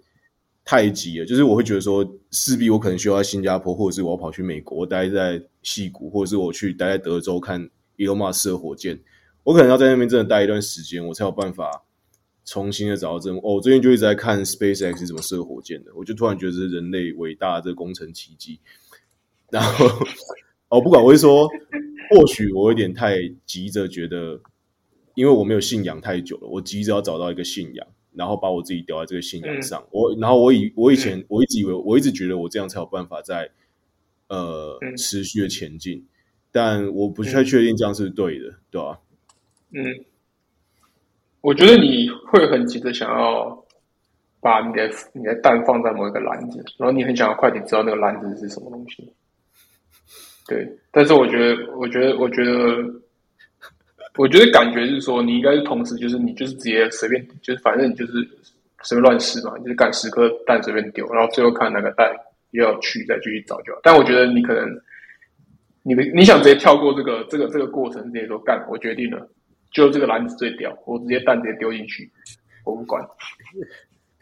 [0.69, 8.99] 太急了，就是我会觉得说，势必我可能需要在新加坡，或者是我要跑去美国，待在西谷，或者是我去待在德州看 Elon Musk 射火箭，
[9.45, 11.85] 我可能要在那边真的待一段时间，我才有办法
[12.45, 13.33] 重新的找到这。
[13.33, 18.59] 哦，我最近就一直在看 SpaceX 怎么射火箭的，我就突然觉得是人类伟大的这个工程奇迹。
[19.53, 19.87] 然后，
[20.69, 21.49] 哦，不管我会说，
[22.11, 24.41] 或许我有点太急着觉得，
[25.17, 27.85] 因为我没有信仰太久了，我急着要找到一个信仰。
[28.17, 33.51] 然后把我自己丢在这个信仰上，嗯、我然后我以我以前、嗯、我一直以为我一直觉得我这样才有办法在
[34.29, 36.03] 呃、嗯、持续的前进，
[36.51, 38.99] 但我不太确定这样是对的，嗯、对吧？
[39.73, 39.85] 嗯，
[41.43, 43.67] 我觉得你会很急着想要
[44.41, 49.13] 把你的你的蛋放在某一个篮子，然后你很想要快点知道那个篮子是什么东西。
[50.49, 53.03] 对，但是我觉得，我觉得，我觉得。
[54.17, 58.13] 我觉得感觉是说，你应该是同时，就是你就是直接随便，就是反正你就是
[58.83, 62.11] 随便乱试嘛，就是干十颗蛋随便丢，然后最后看哪个蛋
[62.53, 63.81] 又要去再继续找就好。
[63.83, 64.67] 但我觉得你可能，
[65.83, 69.29] 你的你想直接跳过这个这个这个过程，直接说干，我决定了，
[69.71, 72.11] 就这个篮子最屌，我直接蛋直接丢进去，
[72.65, 73.03] 我不管。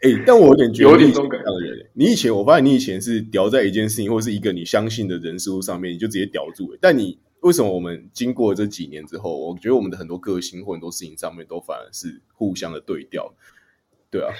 [0.01, 1.45] 哎、欸，但我有点觉得有点这种感觉，
[1.93, 7.17] 你以前我发现你以前是屌在一件事情或是一个你相信的人事物上面，你就直接屌住了，但你。
[7.45, 13.31] 为什么我们经过这几年之后，我觉得我们的很多个性或很多事情上面都反而是互相的对调，
[14.09, 14.33] 对啊，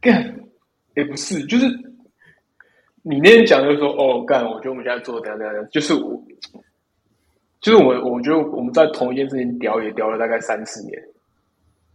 [0.00, 0.34] 干
[0.96, 1.66] 也不是，就是
[3.02, 6.24] 你那天讲就是说，哦，干，我觉得我们现在做的这样怎样，就是我，
[7.60, 10.98] 就是我，我觉得我们在同一件事情屌也屌了大概三四年，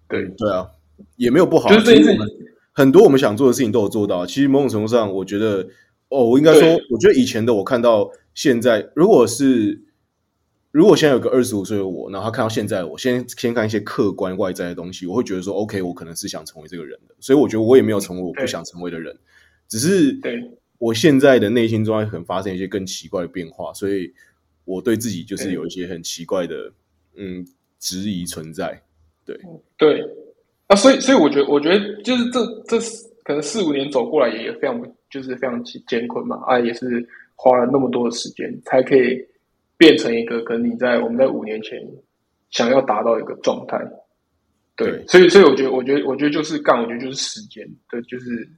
[0.08, 0.24] 对。
[0.38, 0.70] 对啊，
[1.16, 2.20] 也没有不好，就是这件事情，
[2.74, 4.24] 很多我们想做的事情都有做到。
[4.24, 5.68] 其实某种程度上，我觉得，
[6.10, 8.12] 哦，我应该说，我觉得以前的我看到。
[8.40, 9.82] 现在，如果是
[10.70, 19.18] 如果现在有个二十五岁的我，然后他看到现在我，先先看一些客观外在的东西，我会觉得说，OK，我可能是想成为这个人的，所以我觉得我也没有成为我不想成为的人，
[19.68, 20.16] 只是
[20.78, 24.14] 我现在的内心中可能发生一些更奇怪的变化，所以
[24.66, 26.72] 我对自己就是有一些很奇怪的
[27.16, 27.44] 嗯
[27.80, 28.80] 质疑存在，
[29.26, 29.36] 对。
[29.80, 30.00] 对。
[30.68, 32.80] 啊，所以所以我觉得我觉得就是这这
[33.24, 37.08] 可能四五年走过来也非常就是非常艰困嘛，啊也是。
[37.40, 39.24] 花了那么多的时间，才可以
[39.78, 41.80] 变成一个跟你在我们在五年前
[42.50, 43.78] 想要达到一个状态。
[44.76, 48.50] 对，对所以所以我觉得，我觉得，我觉得就是干，我觉得就是时间，对，就是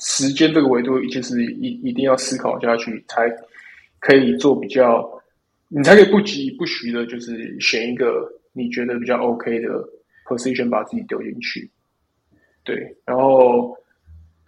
[0.00, 3.32] 时间这个维度，就是一一定要思考下去，才
[4.00, 5.08] 可以做比较，
[5.68, 9.68] 你才可以不急不徐的，就是选一个你觉得比较 OK 的
[10.26, 11.70] position，把自己丢进去。
[12.64, 13.72] 对，然后。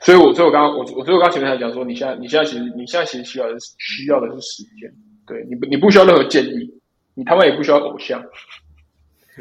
[0.00, 4.92] 所以我，我所以我刚刚我我所以我刚前面才讲说，你现在你现在其实你现在其实需要的是需要的是时间，
[5.26, 6.70] 对你不你不需要任何建议，
[7.14, 8.22] 你他妈也不需要偶像。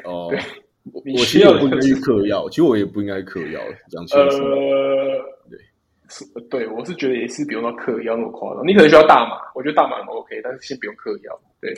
[0.03, 0.39] 哦，对，
[0.91, 4.43] 我我其实我不应该去嗑药，其实我也不应该嗑药，讲清楚。
[4.43, 5.59] 呃，对，
[6.09, 11.73] 是，对我是觉得也是不用到嗑药那么夸张，你可能需要大麻，我觉得大麻很 OK，但是先不用嗑药，对。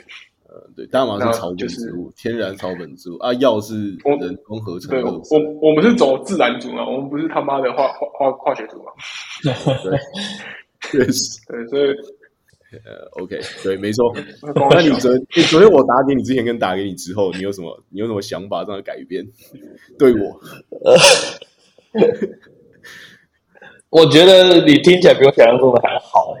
[0.50, 5.02] 呃，对，大麻是草本植物，就是、天然草本植物啊，药是人工合成的。
[5.02, 5.20] 对，我
[5.60, 8.90] 我们是走自然组嘛，我们不是他妈的化化化化学组嘛。
[9.42, 11.90] 对， 确实，对，所以
[12.82, 14.10] 呃，OK，对，没错。
[14.70, 19.22] 那你昨你昨天我打给你之前跟打给你之后，你有什么你有什么想法上的改变？
[19.98, 20.40] 对我，
[23.90, 26.34] 我觉得你听起来比我想象中的还好。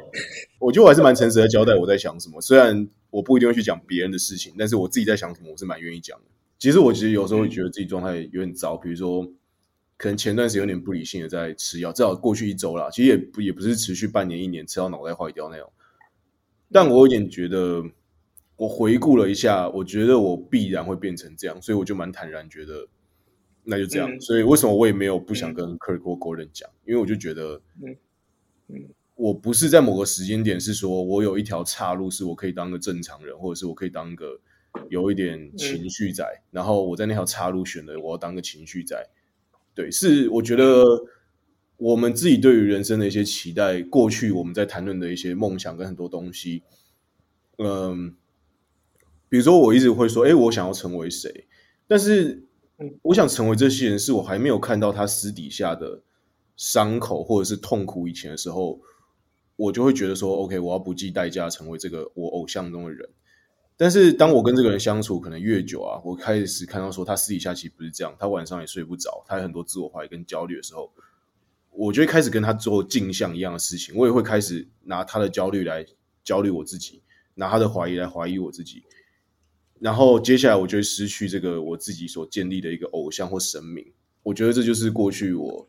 [0.58, 2.88] 我觉得我还是蛮诚实的交代我在想什么，虽然。
[3.10, 6.24] 我不一定会去讲别人的事情，但是我自己在想什么，我是蛮愿意讲的。
[6.58, 9.24] 其实我其实有时候会觉得自己状态有点糟，比如说
[9.96, 15.72] 可能前段时间有点不理性的在吃药，至少过去一周啦，其实也不也不是持续半年一年吃到脑袋坏掉那种。
[16.70, 17.82] 但我有点觉得，
[18.56, 22.88] 我回顾了一下，我觉得我必然会变成这样，所以我就蛮坦然觉得
[23.64, 24.20] 那就这样。
[24.20, 27.96] 所以为什么我也没有不想跟 Kirk 或 Gordon 讲，因为我就觉得，嗯
[28.68, 28.88] 嗯。
[29.18, 34.38] 我不是在某个时间点是说我有一条岔路，是我可以当个正常人，或者是我可以当个
[34.90, 39.08] 有一点情绪在，嗯、然后我在那条岔路选了我要当个情绪在。
[39.74, 40.84] 对，是我觉得
[41.78, 46.62] 我们自己对于人生的一些期待，过去我们在谈论的一些梦想跟很多东西，
[47.56, 48.14] 嗯，
[49.28, 51.48] 比如说我一直会说，哎，我想要成为谁，
[51.88, 52.44] 但是
[53.02, 56.02] 我想成为这些人，是我还没有看到他私底下的
[56.56, 58.78] 伤口或者是痛苦以前的时候。
[59.58, 63.08] 我就会觉得说，OK，我要不计代价成为这个我偶像中的人。
[63.76, 70.88] 但是当我跟这个人相处可能越久啊，我开始看到说他私底下其实不是这样，他晚上也睡不着，他有很多自我怀疑跟焦虑的时候，
[71.72, 75.84] 我就会开始跟他做镜像一样的事情，我也会开始拿他的焦虑来
[76.22, 77.02] 焦虑我自己，
[77.34, 78.84] 拿他的怀疑来怀疑我自己。
[79.80, 83.84] 然后接下来我就会失去这个我自己所建立的一个偶像或神明。
[84.22, 85.68] 我觉得这就是过去我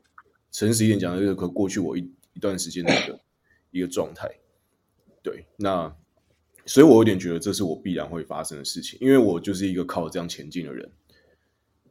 [0.51, 2.01] 诚实一点讲的这个，过去我一
[2.33, 3.19] 一段时间的一个
[3.71, 4.29] 一个状态。
[5.21, 5.93] 对，那
[6.65, 10.91] 所以我有点觉得这是我必然会发生的事情，因为我就是一个靠这样前进的人。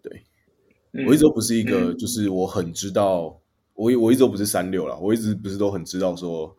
[0.02, 0.22] 对，
[1.06, 3.40] 我一直都不是一个，就是我很知道，
[3.74, 6.56] 我我一直都不是三六了，我一直不是都很知道说。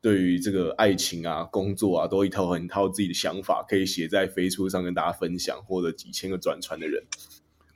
[0.00, 7.00] 对于这个爱情啊、工作啊，都一套很套自己的想法，可以写在 Facebook 上跟大家分享，或者几千个转传的人，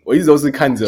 [0.03, 0.85] 我一直都是看着。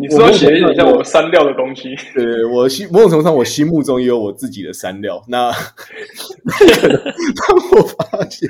[0.00, 5.22] 你说写一点像我删掉的东西，对，我心某种程度上，我心目中也有我自己的删掉。
[5.28, 5.62] 那 当
[7.72, 8.48] 我发现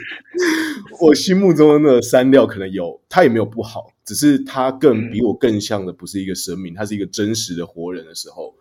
[1.00, 8.54] 我心目中的那个三料可能有，他也没有不好，只是他更比我更像的不是一个生命，他是一个真实的活人的时候，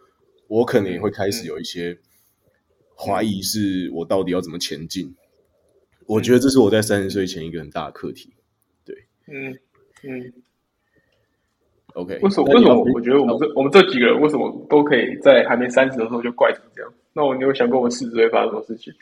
[0.47, 1.97] 我可能也会开始有一些。
[3.01, 5.15] 怀疑是我到底要怎么前进？
[6.05, 8.33] 我觉得这是我在三十岁前一个很大的课题。
[8.83, 8.93] 对，
[9.27, 9.57] 嗯
[10.03, 10.33] 嗯。
[11.99, 12.47] OK，为什么？
[12.53, 12.83] 为什么？
[12.93, 16.93] 我觉得我们这我们这几个人为什么都可以在还没三十的时候就怪成这样？
[17.13, 18.93] 那我你有想过我们四十岁发生什么事情？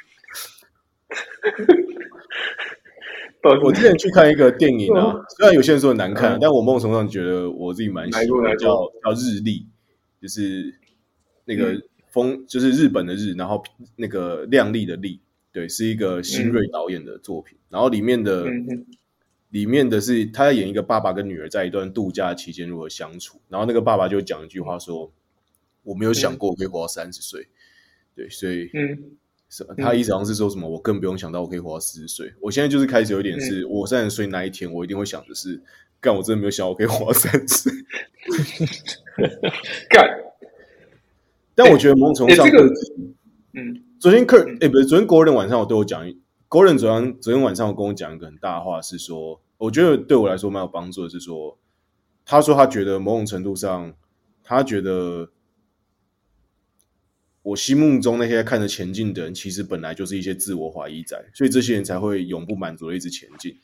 [3.64, 9.66] 我之前去看一个电影啊，虽然有些人说很难看，但我某种程度上觉得我自己蛮喜欢，叫叫日历，
[10.22, 10.74] 就是
[11.46, 11.80] 那个。
[12.10, 13.62] 风就是日本的日，然后
[13.96, 15.20] 那个亮丽的丽，
[15.52, 17.56] 对，是一个新锐导演的作品。
[17.58, 18.86] 嗯、然后里面的、嗯、
[19.50, 23.40] 里面的是他在演一个爸爸跟女儿在一段度假期间如何相处。
[23.50, 25.12] 然后那个爸爸就讲一句话说：“嗯、
[25.84, 27.48] 我没有想过我可以活到三十岁。”
[28.16, 28.98] 对，所以嗯，
[29.48, 32.34] 是他意思好像是说什么，我更不用想到我可以活到四十岁。
[32.42, 35.62] 我现在就是开始有一点是，我三十岁那一天，我一定会想的是，
[36.02, 37.72] 干，我真的没有想到我可以活到三十岁，
[39.90, 40.04] 干。
[41.54, 42.74] 但我觉得某种程度上，欸这个、
[43.54, 46.08] 嗯，昨天克哎，不是昨天 Gordon 晚上我对我讲
[46.50, 51.58] ，Gordon 昨天昨天晚上跟我讲一个很大的话，是说，我觉得对我来说蛮有帮助的，是说，
[52.26, 53.94] 他说他觉得某种程度上，
[54.44, 55.30] 他觉得
[57.42, 63.58] 我心目中那些看着前进的人，其实本来就是一些自我怀疑仔，所以这些人才会永不满足的一直前进。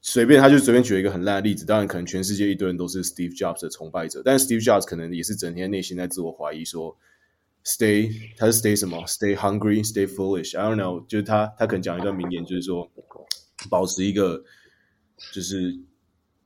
[0.00, 6.96] 随便他就随便举了一个很烂的例子，当然可能全世界一堆人都是 Steve Jobs 的崇拜者，但 Steve Jobs 可能也是整天内心在自我怀疑说。
[7.66, 10.56] Stay，他是 stay 什么？Stay hungry，stay foolish。
[10.56, 12.88] I don't know，就是他，他可能讲一段名言，就是说，
[13.68, 14.40] 保持一个，
[15.32, 15.76] 就是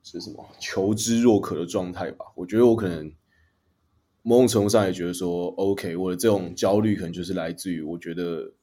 [0.03, 2.25] 是什么求知若渴的状态吧。
[2.35, 3.13] 我觉得我可能
[4.23, 8.55] 某种程度上也觉得说，OK，我的这种焦虑可能就是来自于我觉得，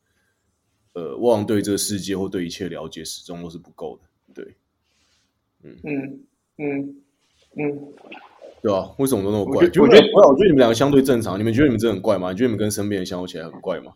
[0.94, 4.34] 呃，我好像对这个世界或对一切了解始终都是不够的。
[4.34, 4.58] 对，
[5.62, 6.26] 嗯嗯
[6.58, 6.96] 嗯
[7.56, 7.94] 嗯。
[8.62, 9.58] 对啊，为什么都那么怪？
[9.58, 11.40] 我觉得，我觉得，我觉得你们两个相对正常。
[11.40, 12.32] 你们觉得你们真的很怪吗？
[12.32, 13.92] 你觉得你们跟身边人相处起来很怪吗？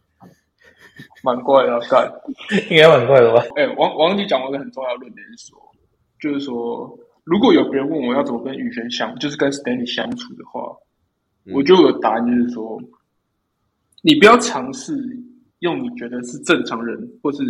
[1.24, 2.12] 蛮怪的，干，
[2.70, 3.44] 应该蛮怪的吧？
[3.56, 5.60] 哎、欸，王王吉讲了一个很重要的论点，是说，
[6.20, 10.76] 就是说，如果有别人问我要怎么跟宇轩相，就是跟 Stanley 相处的话，
[11.46, 12.80] 嗯、我就有答案，就是说，
[14.04, 14.94] 你不要尝试
[15.60, 17.44] 用你觉得是正常人，或是。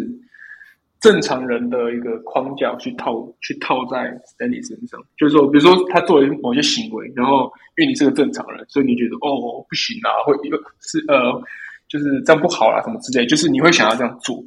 [1.01, 11.41] 正常人的一个框架去套去套在 Stanley 身上，就是说，比如说他做了某些行为，然后因为你是个正常人，所以你觉得哦不行啊，会有是呃，
[11.89, 14.43] 就是这样不好啦，什么之类，就是你会想要这样做。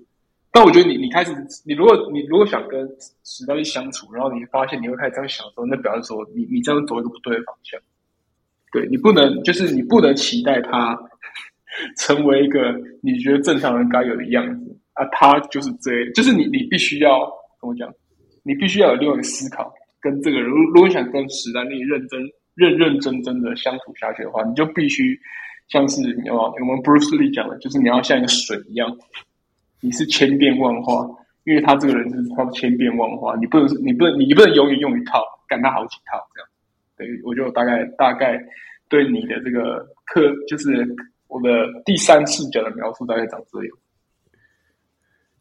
[0.52, 1.34] 但我觉得你你开始，
[1.66, 2.88] 你如果你如果想跟
[3.24, 7.80] 史黛丽相处，然后你发现你会开始这样想的时候，那表示说你你这样走一个不对的方向。
[8.70, 10.96] 对，你不能就是你不能期待他
[11.98, 14.78] 成为一个你觉得正常人该有的样子。
[14.94, 17.30] 啊，他就是这，就是你，你必须要
[17.60, 17.92] 怎么讲？
[18.42, 22.20] 你必须要有另外一个思考，跟这个人，如果你想跟史丹利认真、
[22.54, 25.18] 认认真真的相处下去的话，你就必须
[25.68, 28.94] 像是你要我们 Bruce Lee 讲的，就是你要像一个水一样，
[29.80, 31.08] 你是千变万化，
[31.44, 36.48] 因为他这个人就是他千变万化，你不能，你不能，你不能永远用一套，干他好几套这样。
[36.96, 38.38] 对，我就大概大概
[38.88, 40.86] 对你的这个课，就是
[41.26, 43.76] 我的第三视角的描述，大概长这样。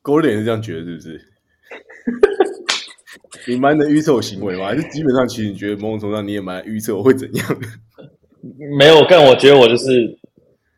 [0.04, 1.22] 狗脸是这样觉得，是不是？
[3.48, 4.68] 你蛮能预测我行为吗？
[4.68, 7.68] 还是基本上，其实你觉得某种程度上你也蛮预测我会怎样的？
[8.78, 10.18] 没有，但我觉得我就是，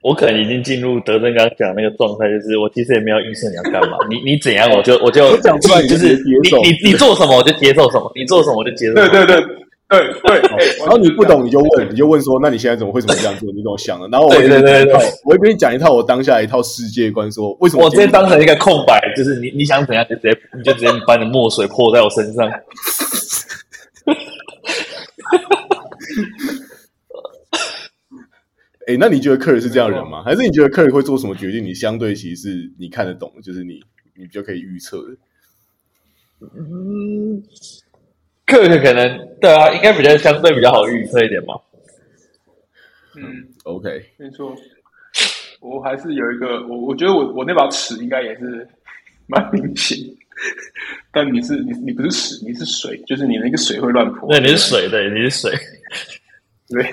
[0.02, 6.32] 我可能已经进入德正刚讲那个状态，就是我其实也没有预测你要干嘛，你你怎样，我就我就讲出来，就是你
[6.64, 9.10] 你你做什么我就接受什么，你做什么我就接受什么。
[9.10, 9.46] 对对对
[9.88, 10.42] 对对，
[10.80, 13.52] 然后你不懂你就问，你就问说，那你现在怎么会怎么这样做？
[13.52, 14.08] 你怎么想的？
[14.08, 22.50] 然后我对对对对，我会跟你讲一套我当下一套世界观，说为什么我直接当成一个空白，就是你你想怎样就直接你就直接把你的墨水泼在我身上。
[28.88, 30.24] 哎、欸，那你觉得 Kurt 是这样的人吗？
[30.24, 31.64] 还是你觉得 Kurt 会做什么决定？
[31.64, 33.80] 你相对其实是你看得懂，就是你
[34.16, 35.18] 你就可以预测的。
[36.56, 37.42] 嗯
[38.46, 41.54] ，Kurt 可能对啊，应该比较相对比较好预测一点吧。
[43.16, 44.56] 嗯，OK，没错。
[45.62, 48.68] 我还是有一个，我我觉得我我那把尺应该也是
[49.28, 49.98] 蛮明显。
[51.12, 54.30] 但你是你你不是屎，你是水，就是你那个水会乱泼。
[54.30, 55.52] 对，你是水，对，你是水，
[56.70, 56.84] 对。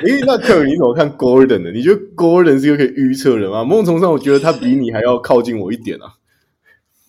[0.00, 1.72] 诶，那 Kurt 你怎么看 Gordon 的？
[1.72, 3.64] 你觉得 Gordon 是一个可以预测人吗？
[3.64, 6.12] 某种程度上，我觉得他比你还要靠近我一点啊。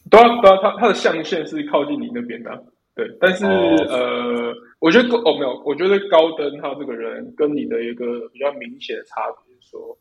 [0.10, 2.60] 对啊，对啊，他他的象限是靠近你那边的，啊。
[2.93, 3.89] 对，但是、oh.
[3.89, 9.97] 呃，我觉得哦没有，我觉得高登他这个人跟你的一个比较明显的差别是说，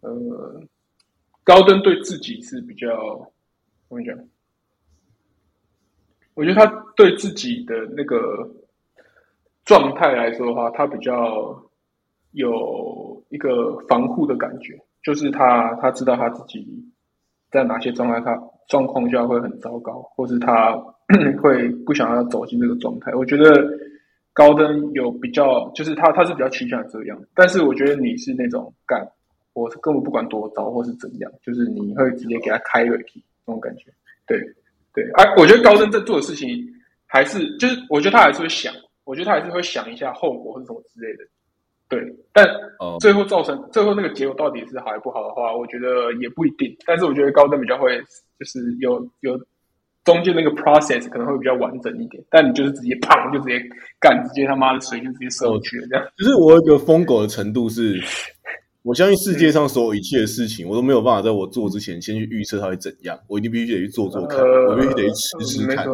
[0.00, 0.62] 呃，
[1.44, 2.88] 高登对自己是比较
[3.88, 4.16] 怎么讲？
[6.34, 6.66] 我觉得他
[6.96, 8.50] 对自己的那个
[9.64, 11.62] 状态来说的话，他比较。
[12.32, 16.84] 有一个防护的感觉，就是他他知道他自己
[17.50, 20.76] 在哪些状态，他状况下会很糟糕，或是他
[21.42, 23.12] 会不想要走进这个状态。
[23.14, 23.66] 我觉得
[24.32, 29.06] 高登有比较，就是他他是比较倾向这样，但是我觉得你是那种干，
[29.54, 33.90] 我是根本不管多糟或是怎样，就是你会直接给他开瑞气那种感觉。
[34.26, 34.38] 对
[34.92, 36.48] 对，哎、啊，我觉得高登在做的事情
[37.06, 41.24] 还是就是，我觉得他还是会想，我觉得他还是会想一下后果或什么之类的。
[41.88, 42.00] 对，
[42.32, 42.44] 但
[43.00, 43.72] 最后造成、oh.
[43.72, 46.74] 最后那个结果到底是好还是不好的话，我觉得也不一定。
[46.84, 47.96] 但是我觉得高登比较会，
[48.38, 49.38] 就是有有
[50.04, 52.20] 中间那个 process 可能会比较完整一点。
[52.28, 53.64] 但你就是直接砰就直接
[54.00, 56.04] 干，直接他妈的水就直接射过去了，这样。
[56.18, 58.00] 就是我有一个疯狗的程度是，
[58.82, 63.16] 我相信世界上所有一切的事情，我都没有办法在我做之前先去预测它会怎样。
[63.28, 65.08] 我一定必须得去做做看，呃、我必须得去
[65.40, 65.86] 试试看。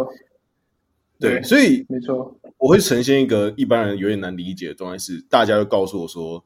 [1.23, 2.37] 对，对，所以没错。
[2.59, 6.45] 我会呈现一个一般人有点难理解的状态，是大家都告诉我说，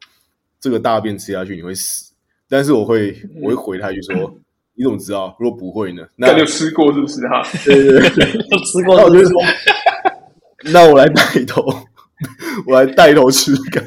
[0.61, 2.13] 这个大便吃下去你会死，
[2.49, 4.41] 但是我会我会回他一句说，嗯、
[4.77, 5.37] 你怎么知道？
[5.39, 6.07] 如果不会呢？
[6.17, 7.43] 那就吃过是不是哈？
[7.65, 8.97] 对对对，有吃过。
[8.97, 9.33] 那我就说，
[10.73, 11.63] 那我来带头，
[12.67, 13.85] 我来带头吃个。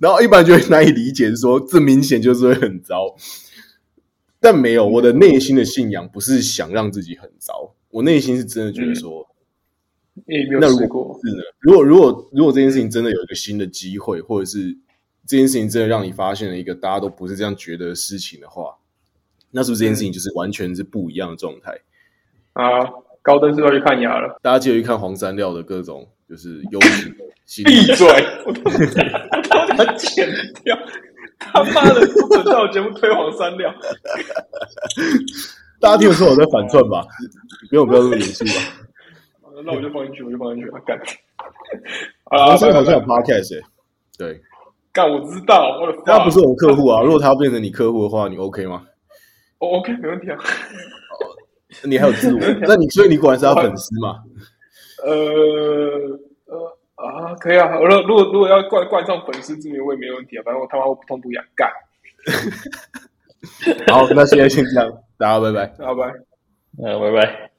[0.00, 3.14] 然后一般就会难以理解，说这明显就是会很糟。
[4.38, 9.26] 但没有，我的内心的信仰不是想让自己很糟，我内心是真的觉得说。
[10.14, 11.42] 嗯那如果是呢？
[11.60, 14.76] 如果如果如果这件事情真的有一个新的机会，或者是
[15.26, 18.76] 这件事情真的让你发现了一个大家都不是这样觉得的事情的话，
[19.50, 21.78] 那是不是这件事情就是完全是不一样的状态？
[22.52, 22.84] 啊，
[23.22, 27.24] 高登是要去看牙了，大家记得去看黄山料的各种就是优质的。
[27.64, 27.64] 闭
[27.96, 28.06] 嘴！
[28.46, 30.26] 我他妈剪
[30.64, 30.78] 掉！
[31.38, 33.74] 他妈的不准在我节目推黄山料！
[35.80, 37.04] 大家听我说我在反串吧？
[37.68, 38.52] 不用不要这么严肃吧？
[39.64, 40.98] 那我就放进去，我就放进去，干。
[42.30, 43.64] 啊，这个好像有 podcast 哎，
[44.18, 44.40] 对，
[44.92, 47.02] 干，我知道，我的他不是我客户啊。
[47.02, 48.84] 如果他要变成你客户的话，你 OK 吗？
[49.58, 50.38] 我 OK，没问题啊。
[51.84, 54.22] 你还有自我，那你所以你果然是他粉丝嘛？
[55.04, 55.10] 呃
[56.46, 57.78] 呃啊，可以啊。
[57.80, 60.42] 我说，如果如果要冠冠上粉丝之名，我也没问题啊。
[60.44, 61.68] 反正我他妈我不痛不痒，干。
[63.92, 66.12] 好，那现在先这样，大家拜拜，拜拜，
[66.84, 67.51] 嗯，拜拜。